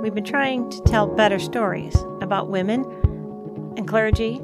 [0.00, 2.84] we've been trying to tell better stories about women
[3.76, 4.36] and clergy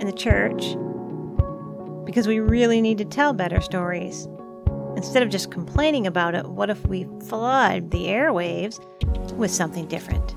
[0.00, 0.74] and the church
[2.04, 4.26] because we really need to tell better stories.
[4.96, 8.82] Instead of just complaining about it, what if we flood the airwaves
[9.36, 10.34] with something different?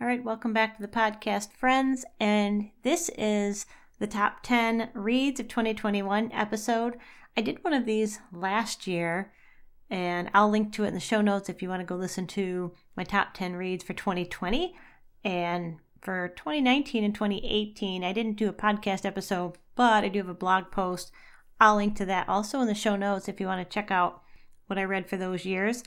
[0.00, 2.04] All right, welcome back to the podcast, friends.
[2.20, 3.64] And this is
[3.98, 6.98] the top 10 reads of 2021 episode.
[7.38, 9.32] I did one of these last year,
[9.88, 12.26] and I'll link to it in the show notes if you want to go listen
[12.26, 14.74] to my top 10 reads for 2020.
[15.22, 20.28] And for 2019 and 2018, I didn't do a podcast episode, but I do have
[20.28, 21.12] a blog post.
[21.60, 24.20] I'll link to that also in the show notes if you want to check out
[24.66, 25.84] what I read for those years.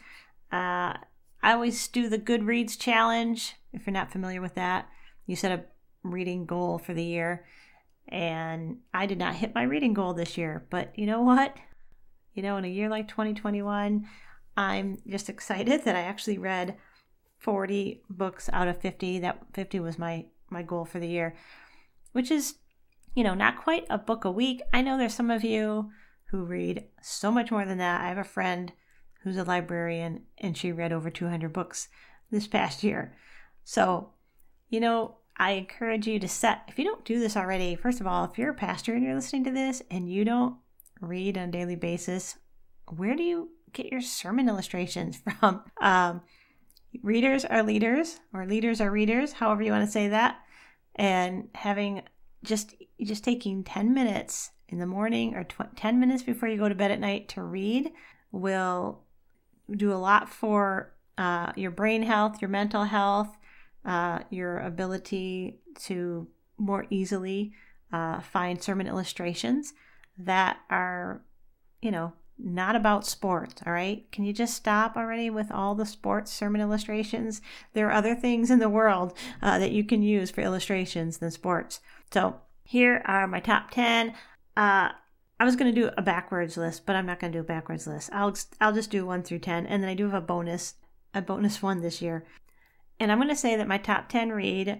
[0.53, 0.95] Uh,
[1.43, 3.55] I always do the Goodreads challenge.
[3.73, 4.87] If you're not familiar with that,
[5.25, 5.65] you set a
[6.01, 7.43] reading goal for the year
[8.11, 10.65] and I did not hit my reading goal this year.
[10.69, 11.55] But you know what?
[12.33, 14.07] You know, in a year like 2021,
[14.57, 16.77] I'm just excited that I actually read
[17.39, 19.19] 40 books out of 50.
[19.19, 21.35] That 50 was my my goal for the year,
[22.11, 22.55] which is,
[23.15, 24.61] you know, not quite a book a week.
[24.73, 25.91] I know there's some of you
[26.25, 28.01] who read so much more than that.
[28.01, 28.73] I have a friend
[29.23, 31.87] who's a librarian and she read over 200 books
[32.31, 33.15] this past year.
[33.63, 34.11] So,
[34.69, 38.05] you know, I encourage you to set, if you don't do this already, first of
[38.05, 40.57] all, if you're a pastor and you're listening to this and you don't
[40.99, 42.37] read on a daily basis,
[42.95, 45.63] where do you get your sermon illustrations from?
[45.81, 46.21] Um,
[47.01, 50.37] readers are leaders, or leaders are readers, however you want to say that.
[50.95, 52.03] And having
[52.43, 56.69] just just taking 10 minutes in the morning or tw- 10 minutes before you go
[56.69, 57.91] to bed at night to read
[58.31, 59.05] will
[59.75, 63.37] do a lot for uh, your brain health, your mental health,
[63.85, 67.53] uh, your ability to more easily
[67.91, 69.73] uh, find sermon illustrations
[70.17, 71.21] that are,
[71.81, 74.11] you know, not about sports, all right?
[74.11, 77.41] Can you just stop already with all the sports sermon illustrations?
[77.73, 81.31] There are other things in the world uh, that you can use for illustrations than
[81.31, 81.81] sports.
[82.11, 84.13] So here are my top 10.
[84.57, 84.89] Uh,
[85.39, 87.47] I was going to do a backwards list, but I'm not going to do a
[87.47, 88.09] backwards list.
[88.13, 90.75] I'll I'll just do 1 through 10 and then I do have a bonus
[91.13, 92.25] a bonus one this year.
[93.01, 94.79] And I'm going to say that my top 10 read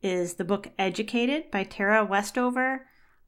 [0.00, 2.86] is the book Educated by Tara Westover.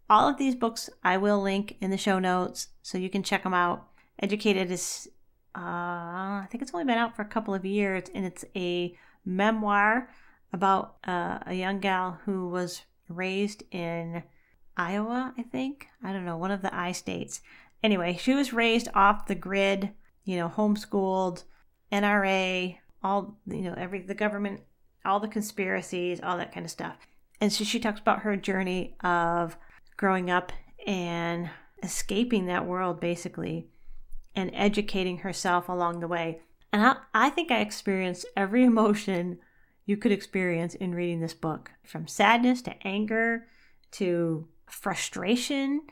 [0.09, 3.43] All of these books I will link in the show notes so you can check
[3.43, 3.89] them out.
[4.21, 5.07] Educated is,
[5.55, 8.97] uh, I think it's only been out for a couple of years, and it's a
[9.23, 10.09] memoir
[10.51, 14.23] about uh, a young gal who was raised in
[14.79, 15.89] Iowa, I think.
[16.03, 17.43] I don't know, one of the I states.
[17.85, 19.91] Anyway, she was raised off the grid,
[20.25, 21.45] you know, homeschooled,
[21.93, 24.61] NRA, all you know every the government
[25.05, 26.97] all the conspiracies all that kind of stuff.
[27.41, 29.57] And so she talks about her journey of
[29.97, 30.53] growing up
[30.87, 31.51] and
[31.83, 33.69] escaping that world basically
[34.35, 36.41] and educating herself along the way.
[36.73, 39.39] And I, I think i experienced every emotion
[39.85, 43.49] you could experience in reading this book from sadness to anger
[43.93, 45.83] to frustration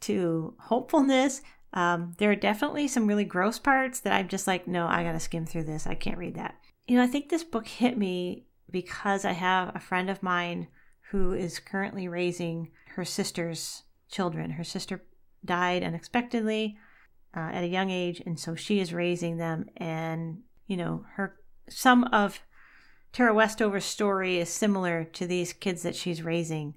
[0.00, 1.42] to hopefulness
[1.74, 5.20] um, there are definitely some really gross parts that I'm just like, no, I gotta
[5.20, 5.86] skim through this.
[5.86, 6.54] I can't read that.
[6.86, 10.68] You know, I think this book hit me because I have a friend of mine
[11.10, 14.52] who is currently raising her sister's children.
[14.52, 15.04] Her sister
[15.44, 16.78] died unexpectedly
[17.36, 19.66] uh, at a young age, and so she is raising them.
[19.76, 21.36] And you know, her
[21.68, 22.40] some of
[23.12, 26.74] Tara Westover's story is similar to these kids that she's raising,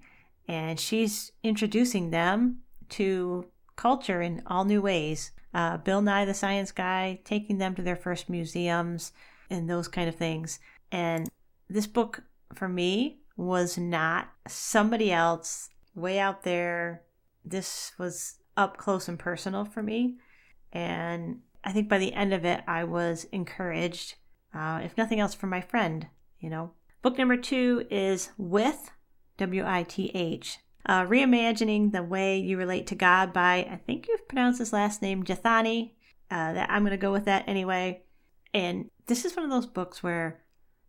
[0.47, 3.46] and she's introducing them to
[3.78, 5.32] culture in all new ways.
[5.54, 9.14] Uh, Bill Nye the Science Guy, taking them to their first museums
[9.50, 10.60] and those kind of things.
[10.92, 11.30] And
[11.70, 12.24] this book,
[12.54, 17.04] for me, was not somebody else way out there.
[17.46, 20.18] This was up close and personal for me.
[20.74, 24.16] And I think by the end of it, I was encouraged,
[24.54, 26.08] uh, if nothing else, from my friend,
[26.40, 26.72] you know.
[27.02, 28.92] Book number two is With,
[29.38, 34.07] W I T H uh, reimagining the way you relate to God by, I think
[34.07, 35.92] you've pronounced his last name, Jethani.
[36.30, 38.01] Uh, that I'm going to go with that anyway.
[38.54, 40.42] And this is one of those books where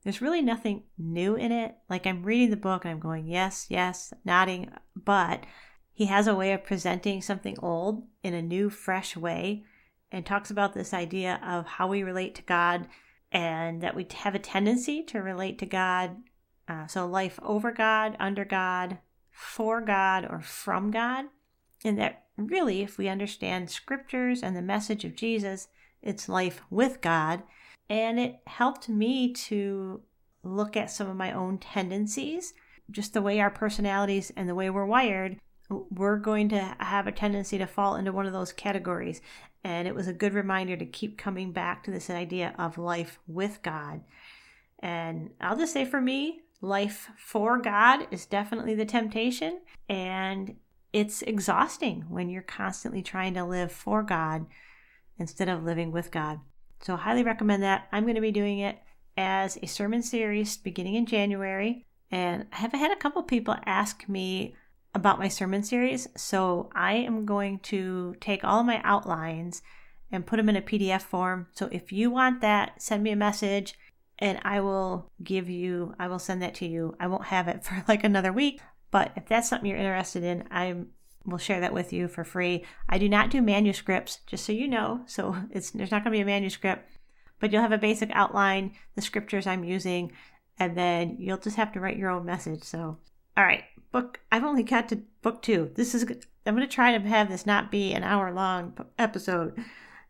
[0.03, 1.77] there's really nothing new in it.
[1.89, 5.45] Like I'm reading the book and I'm going, yes, yes, nodding, but
[5.93, 9.65] he has a way of presenting something old in a new, fresh way
[10.11, 12.89] and talks about this idea of how we relate to God
[13.31, 16.17] and that we have a tendency to relate to God.
[16.67, 18.99] Uh, so, life over God, under God,
[19.39, 21.27] for God or from God.
[21.85, 25.69] And that really, if we understand scriptures and the message of Jesus,
[26.03, 27.43] it's life with God.
[27.89, 30.03] And it helped me to
[30.43, 32.55] look at some of my own tendencies,
[32.91, 35.39] just the way our personalities and the way we're wired
[35.69, 39.21] we're going to have a tendency to fall into one of those categories.
[39.65, 43.19] And it was a good reminder to keep coming back to this idea of life
[43.27, 44.01] with God.
[44.79, 49.61] And I'll just say for me, life for God is definitely the temptation.
[49.89, 50.57] And
[50.93, 54.47] it's exhausting when you're constantly trying to live for God
[55.19, 56.41] instead of living with God.
[56.81, 57.89] So, highly recommend that.
[57.91, 58.79] I'm going to be doing it
[59.17, 61.85] as a sermon series beginning in January.
[62.11, 64.55] And I have had a couple people ask me
[64.95, 66.09] about my sermon series.
[66.17, 69.63] So I am going to take all of my outlines
[70.11, 71.49] and put them in a PDF form.
[71.53, 73.75] So if you want that, send me a message
[74.19, 76.97] and I will give you, I will send that to you.
[76.99, 78.61] I won't have it for like another week,
[78.91, 80.77] but if that's something you're interested in, I
[81.25, 82.65] will share that with you for free.
[82.89, 85.03] I do not do manuscripts, just so you know.
[85.07, 86.91] So it's there's not going to be a manuscript,
[87.41, 90.13] but you'll have a basic outline, the scriptures I'm using,
[90.59, 92.65] and then you'll just have to write your own message.
[92.65, 92.99] So,
[93.37, 96.03] all right, book i've only got to book two this is
[96.47, 99.55] i'm going to try to have this not be an hour long episode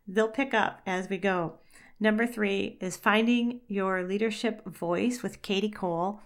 [0.07, 1.53] they'll pick up as we go
[1.99, 6.21] number three is finding your leadership voice with kadi cole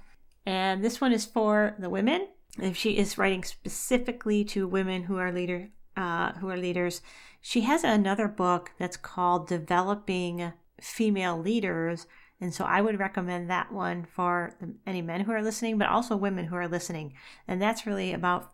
[0.45, 2.27] and this one is for the women
[2.61, 7.01] if she is writing specifically to women who are leader uh, who are leaders
[7.41, 12.07] she has another book that's called developing female leaders
[12.43, 14.53] and so I would recommend that one for
[14.85, 17.13] any men who are listening, but also women who are listening.
[17.47, 18.51] And that's really about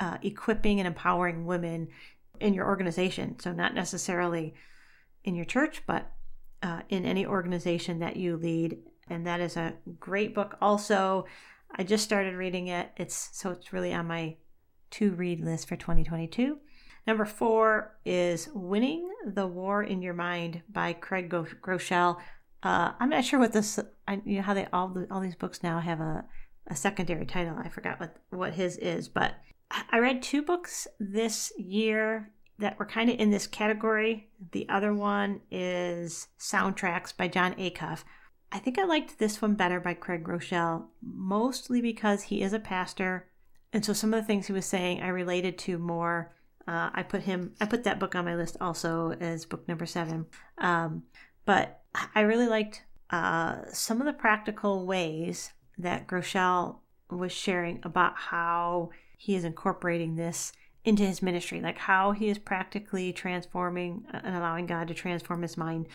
[0.00, 1.88] uh, equipping and empowering women
[2.40, 3.38] in your organization.
[3.38, 4.54] So, not necessarily
[5.22, 6.12] in your church, but
[6.66, 8.78] uh, in any organization that you lead.
[9.08, 10.56] And that is a great book.
[10.60, 11.26] Also,
[11.70, 12.90] I just started reading it.
[12.96, 14.36] It's so it's really on my
[14.92, 16.58] to read list for 2022.
[17.06, 22.16] Number four is Winning the War in Your Mind by Craig Groeschel.
[22.64, 23.78] Uh, I'm not sure what this.
[24.08, 26.24] I, you know how they all all these books now have a,
[26.66, 27.56] a secondary title.
[27.56, 29.34] I forgot what what his is, but
[29.70, 34.28] I read two books this year that were kind of in this category.
[34.52, 38.04] The other one is Soundtracks by Jon Acuff.
[38.52, 42.58] I think I liked this one better by Craig Groeschel, mostly because he is a
[42.58, 43.28] pastor,
[43.72, 46.32] and so some of the things he was saying I related to more.
[46.66, 49.86] Uh, I put him, I put that book on my list also as book number
[49.86, 50.26] seven.
[50.58, 51.04] Um,
[51.44, 51.82] but
[52.14, 56.78] I really liked uh, some of the practical ways that Groeschel
[57.10, 60.52] was sharing about how he is incorporating this
[60.86, 65.42] into his ministry, like how he is practically transforming uh, and allowing God to transform
[65.42, 65.88] his mind.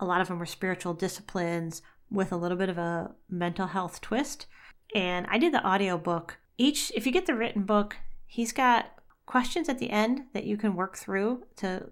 [0.00, 1.80] A lot of them were spiritual disciplines
[2.10, 4.46] with a little bit of a mental health twist.
[4.94, 6.38] And I did the audio book.
[6.58, 7.96] Each, if you get the written book,
[8.26, 8.86] he's got
[9.26, 11.90] questions at the end that you can work through to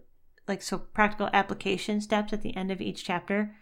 [0.48, 3.54] like so practical application steps at the end of each chapter.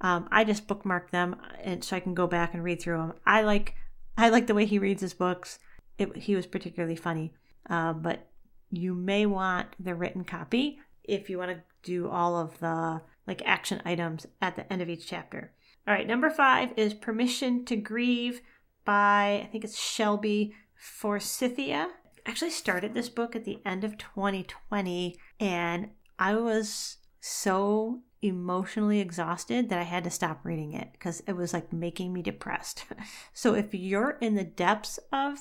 [0.00, 3.14] Um, I just bookmark them and so I can go back and read through them.
[3.26, 3.74] I like
[4.16, 5.58] I like the way he reads his books.
[5.98, 7.34] It, he was particularly funny,
[7.68, 8.27] uh, but
[8.70, 13.42] you may want the written copy if you want to do all of the like
[13.44, 15.52] action items at the end of each chapter.
[15.86, 18.40] All right, number five is Permission to Grieve
[18.84, 21.88] by I think it's Shelby Forsythia.
[22.26, 29.00] I actually started this book at the end of 2020 and I was so emotionally
[29.00, 32.84] exhausted that I had to stop reading it because it was like making me depressed.
[33.32, 35.38] so if you're in the depths of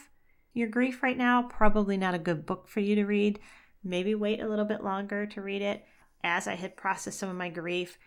[0.58, 3.40] your grief right now, probably not a good book for you to read.
[3.84, 5.86] Maybe wait a little bit longer to read it.
[6.24, 7.98] As I had processed some of my grief,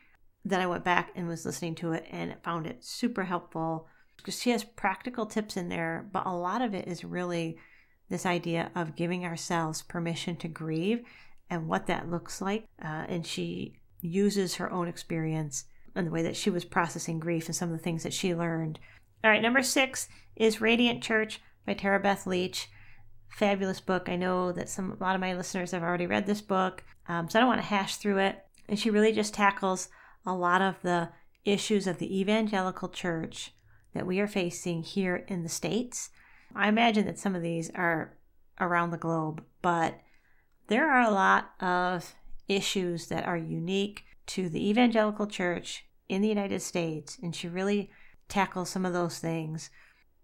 [0.45, 4.39] then I went back and was listening to it and found it super helpful because
[4.39, 7.57] she has practical tips in there, but a lot of it is really
[8.09, 11.03] this idea of giving ourselves permission to grieve
[11.49, 12.67] and what that looks like.
[12.83, 15.65] Uh, and she uses her own experience
[15.95, 18.35] and the way that she was processing grief and some of the things that she
[18.35, 18.79] learned.
[19.23, 22.69] All right, number six is Radiant Church by Tara Beth Leach.
[23.29, 24.09] Fabulous book.
[24.09, 27.29] I know that some a lot of my listeners have already read this book, um,
[27.29, 28.45] so I don't want to hash through it.
[28.69, 29.89] And she really just tackles
[30.27, 31.11] a lot of the
[31.45, 33.53] issues of the evangelical church
[33.95, 36.11] that we are facing here in the States.
[36.55, 38.17] I imagine that some of these are
[38.61, 40.01] around the globe, but
[40.69, 42.15] there are a lot of
[42.49, 47.91] issues that are unique to the evangelical church in the United States, and she really
[48.29, 49.71] tackles some of those things.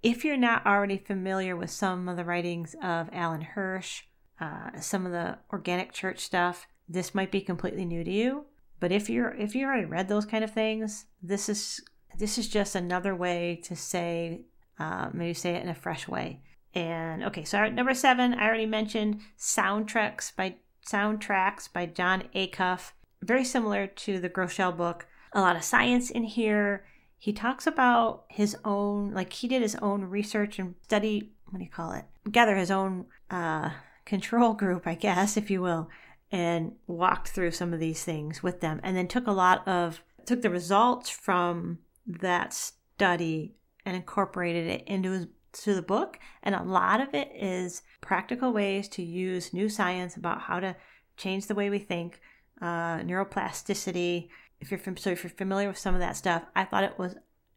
[0.07, 4.05] If you're not already familiar with some of the writings of Alan Hirsch,
[4.41, 8.45] uh, some of the organic church stuff, this might be completely new to you.
[8.79, 11.81] But if you're if you already read those kind of things, this is
[12.17, 14.43] this is just another way to say
[14.79, 16.41] uh, maybe say it in a fresh way.
[16.73, 20.55] And okay, so number seven, I already mentioned soundtracks by
[20.87, 22.93] soundtracks by Jon Acuff.
[23.23, 25.09] Very similar to the Groeschel book.
[25.33, 26.85] A lot of science in here.
[27.19, 31.33] He talks about his own, like he did his own research and study.
[31.51, 32.05] What do you call it?
[32.31, 33.71] Gather his own uh,
[34.05, 35.89] control group, I guess, if you will,
[36.31, 40.03] and walked through some of these things with them and then took a lot of
[40.25, 43.55] took the results from that study
[43.85, 48.53] and incorporated it into his to the book and a lot of it is practical
[48.53, 50.77] ways to use new science about how to
[51.17, 52.21] change the way we think
[52.61, 54.29] uh, neuroplasticity
[54.61, 57.17] if you're so if you're familiar with some of that stuff i thought it was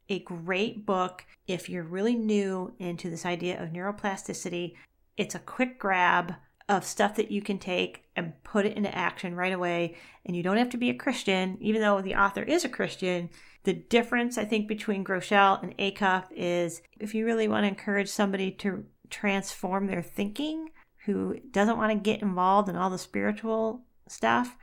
[0.10, 4.74] a great book if you're really new into this idea of neuroplasticity
[5.18, 6.36] it's a quick grab
[6.70, 9.96] of stuff that you can take and put it into action right away.
[10.26, 13.32] And you don't have to be a Christian, even though the author is a Christian.
[13.64, 18.08] The difference, I think, between Groeschel and Acuff is if you really want to encourage
[18.08, 20.70] somebody to transform their thinking
[21.06, 24.56] who doesn't want to get involved in all the spiritual stuff,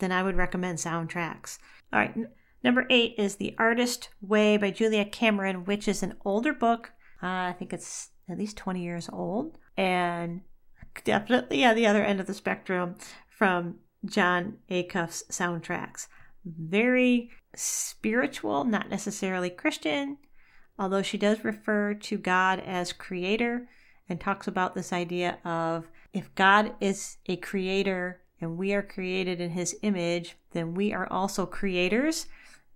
[0.00, 1.58] then I would recommend soundtracks.
[1.94, 2.12] All right,
[2.64, 6.90] number eight is The Artist Way by Julia Cameron, which is an older book.
[7.22, 9.58] Uh, I think it's at least 20 years old.
[9.76, 10.40] And
[11.04, 12.96] definitely on the other end of the spectrum
[13.28, 16.08] from Jon Acuff's soundtracks.
[16.44, 20.18] Very spiritual, not necessarily Christian,
[20.76, 23.68] although she does refer to God as creator
[24.08, 29.40] and talks about this idea of if God is a creator and we are created
[29.40, 32.26] in his image, then we are also creators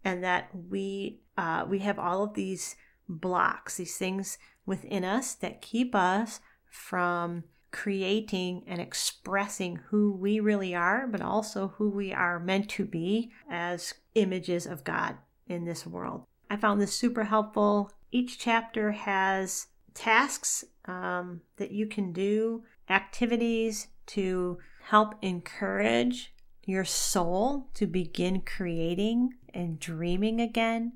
[0.05, 2.77] and that we uh, we have all of these
[3.09, 10.75] blocks, these things within us that keep us from creating and expressing who we really
[10.75, 15.87] are, but also who we are meant to be as images of God in this
[15.87, 16.25] world.
[16.51, 17.93] I found this super helpful.
[18.11, 26.35] Each chapter has tasks um, that you can do, activities to help encourage
[26.65, 30.93] your soul to begin creating and dreaming again.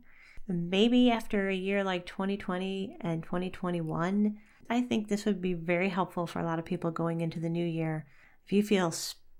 [0.49, 4.37] Maybe after a year like 2020 and 2021,
[4.69, 7.49] I think this would be very helpful for a lot of people going into the
[7.49, 8.07] new year.
[8.45, 8.93] If you feel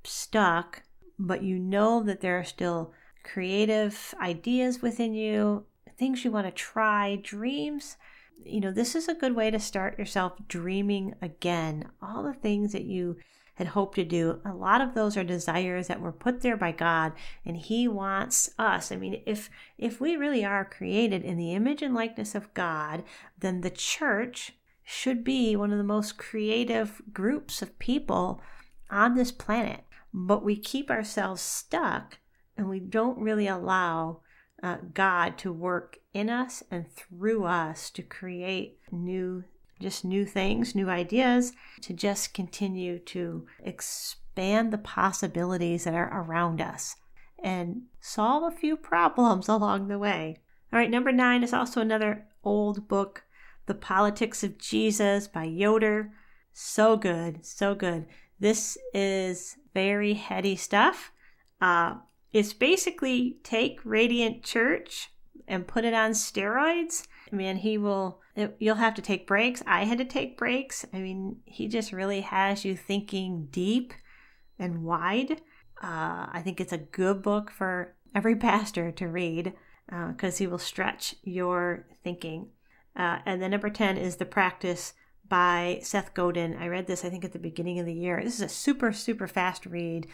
[0.05, 0.83] stuck,
[1.19, 5.67] but you know that there are still creative ideas within you,
[5.99, 7.97] things you want to try, dreams,
[8.45, 11.89] you know, this is a good way to start yourself dreaming again.
[12.01, 13.17] All the things that you
[13.55, 16.73] had hoped to do, a lot of those are desires that were put there by
[16.73, 17.13] God
[17.45, 18.91] and he wants us.
[18.91, 23.05] I mean, if if we really are created in the image and likeness of God,
[23.39, 28.41] then the church should be one of the most creative groups of people
[28.91, 29.85] on this planet.
[30.13, 32.19] But we keep ourselves stuck
[32.57, 34.21] and we don't really allow
[34.63, 39.45] uh, God to work in us and through us to create new,
[39.83, 46.61] just new things, new ideas, to just continue to expand the possibilities that are around
[46.61, 46.97] us
[47.43, 50.37] and solve a few problems along the way.
[50.73, 53.25] All right, number nine is also another old book
[53.67, 56.13] the Politics of Jesus by Yoder.
[56.53, 58.07] So good, so good.
[58.41, 61.13] This is very heady stuff.
[61.61, 61.97] Uh,
[62.33, 65.11] it's basically take Radiant Church
[65.47, 67.07] and put it on steroids.
[67.33, 68.21] I mean, he will,
[68.59, 69.63] you'll have to take breaks.
[69.67, 70.85] I had to take breaks.
[70.93, 73.95] I mean, he just really has you thinking deep
[74.59, 75.41] and wide.
[75.83, 79.55] Uh, I think it's a good book for every pastor to read
[79.87, 82.51] because uh, he will stretch your thinking.
[82.95, 84.93] Uh, and then number 10 is The Practice
[85.29, 86.57] by Seth Godin.
[86.57, 88.21] I read this, I think, at the beginning of the year.
[88.23, 90.07] This is a super, super fast read.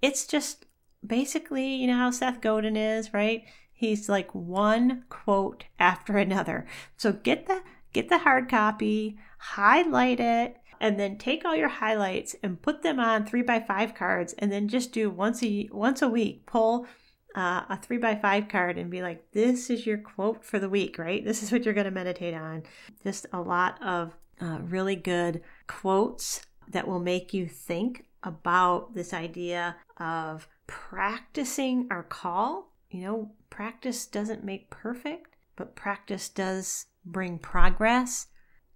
[0.00, 0.64] It's just
[1.06, 3.44] basically, you know how Seth Godin is, right?
[3.82, 6.66] He's like one quote after another.
[6.96, 7.62] So get the
[7.92, 13.00] get the hard copy, highlight it, and then take all your highlights and put them
[13.00, 16.46] on three by five cards, and then just do once a once a week.
[16.46, 16.86] Pull
[17.34, 20.68] uh, a three by five card and be like, this is your quote for the
[20.68, 21.24] week, right?
[21.24, 22.62] This is what you're going to meditate on.
[23.02, 29.12] Just a lot of uh, really good quotes that will make you think about this
[29.12, 32.71] idea of practicing our call.
[32.92, 38.26] You know, practice doesn't make perfect, but practice does bring progress.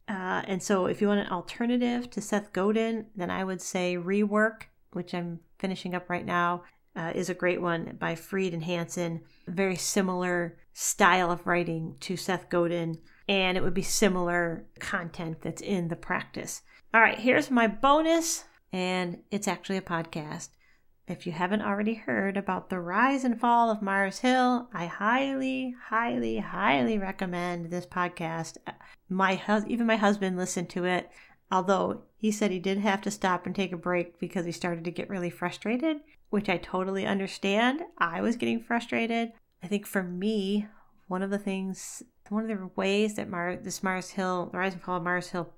[0.09, 3.97] Uh, and so, if you want an alternative to Seth Godin, then I would say
[3.97, 6.63] Rework, which I'm finishing up right now,
[6.95, 9.21] uh, is a great one by Fried and Hansson.
[9.47, 15.61] Very similar style of writing to Seth Godin, and it would be similar content that's
[15.61, 16.63] in the practice.
[16.95, 20.49] All right, here's my bonus, and it's actually a podcast.
[21.09, 25.75] If you haven't already heard about the rise and fall of Mars Hill, I highly,
[25.89, 28.57] highly, highly recommend this podcast.
[29.09, 31.11] My hus- even my husband listened to it,
[31.51, 34.85] although he said he did have to stop and take a break because he started
[34.85, 37.83] to get really frustrated which I totally understand.
[37.99, 39.33] I was getting frustrated.
[39.63, 40.67] I think for me,
[41.09, 44.75] one of the things, one of the ways that Mar- this Mars Hill, the Rise
[44.75, 45.53] and Fall of Mars Hill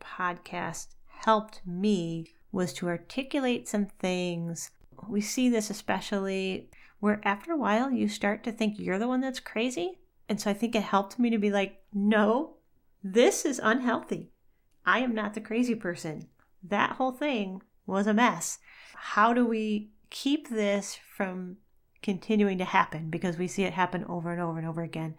[0.00, 4.70] podcast helped me was to articulate some things.
[5.08, 9.20] We see this especially where after a while you start to think you're the one
[9.20, 9.98] that's crazy.
[10.28, 12.56] And so I think it helped me to be like, no,
[13.02, 14.30] this is unhealthy.
[14.84, 16.28] I am not the crazy person.
[16.62, 18.58] That whole thing was a mess.
[18.94, 21.56] How do we keep this from
[22.02, 23.10] continuing to happen?
[23.10, 25.14] Because we see it happen over and over and over again.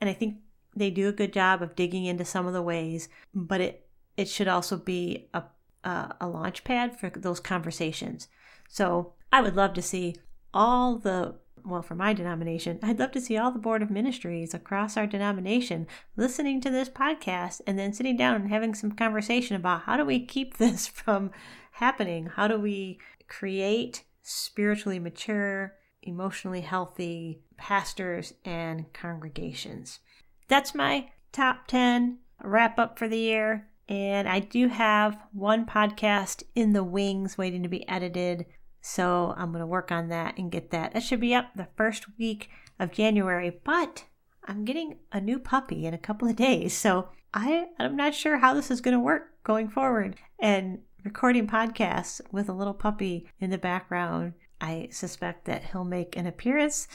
[0.00, 0.36] And I think
[0.76, 3.80] they do a good job of digging into some of the ways, but it
[4.16, 5.44] it should also be a
[5.84, 8.28] a, a launch pad for those conversations.
[8.74, 10.16] So I would love to see
[10.52, 14.52] all the well, for my denomination, I'd love to see all the board of ministries
[14.52, 19.54] across our denomination listening to this podcast and then sitting down and having some conversation
[19.54, 21.30] about how do we keep this from
[21.74, 22.26] happening?
[22.34, 30.00] How do we create spiritually mature, emotionally healthy pastors and congregations?
[30.48, 33.68] That's my top 10 wrap up for the year.
[33.88, 38.46] And I do have one podcast in the wings waiting to be edited.
[38.86, 40.92] So I'm going to work on that and get that.
[40.92, 43.50] That should be up the first week of January.
[43.64, 44.04] But
[44.44, 46.76] I'm getting a new puppy in a couple of days.
[46.76, 50.16] So I, I'm not sure how this is going to work going forward.
[50.38, 56.14] And recording podcasts with a little puppy in the background, I suspect that he'll make
[56.14, 56.86] an appearance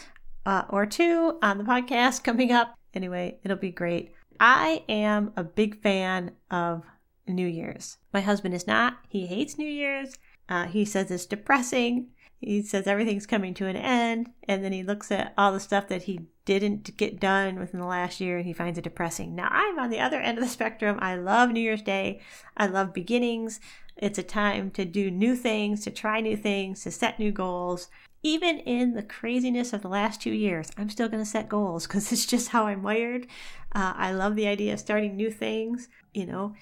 [0.45, 2.75] uh, or two on the podcast coming up.
[2.93, 4.13] Anyway, it'll be great.
[4.39, 6.83] I am a big fan of
[7.27, 7.97] New Year's.
[8.13, 8.99] My husband is not.
[9.09, 10.19] He hates New Year's.
[10.49, 12.07] Uh, he says it's depressing.
[12.39, 14.31] He says everything's coming to an end.
[14.47, 17.85] And then he looks at all the stuff that he didn't get done within the
[17.85, 19.35] last year and he finds it depressing.
[19.35, 20.97] Now, I'm on the other end of the spectrum.
[21.01, 22.21] I love New Year's Day.
[22.57, 23.59] I love beginnings.
[23.95, 27.89] It's a time to do new things, to try new things, to set new goals
[28.23, 31.87] even in the craziness of the last two years, I'm still going to set goals
[31.87, 33.27] because it's just how I'm wired.
[33.73, 35.87] Uh, I love the idea of starting new things.
[36.13, 36.53] You know,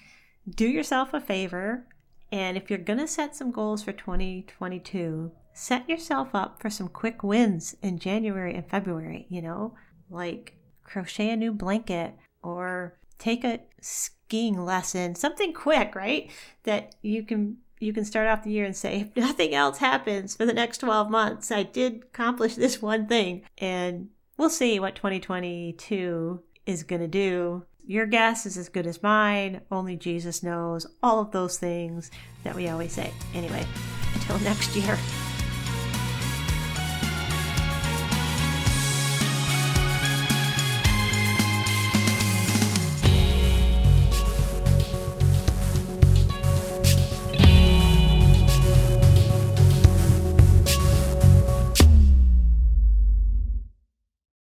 [0.50, 1.86] do yourself a favor.
[2.32, 6.88] And if you're going to set some goals for 2022, set yourself up for some
[6.88, 9.76] quick wins in January and February, you know,
[10.10, 16.30] like crochet a new blanket or take a skiing lesson, something quick, right?
[16.64, 20.36] That you can you can start off the year and say, if nothing else happens
[20.36, 23.44] for the next 12 months, I did accomplish this one thing.
[23.58, 27.66] And we'll see what 2022 is going to do.
[27.90, 29.62] Your guess is as good as mine.
[29.72, 32.12] Only Jesus knows all of those things
[32.44, 33.14] that we always say.
[33.34, 33.66] Anyway,
[34.14, 34.98] until next year.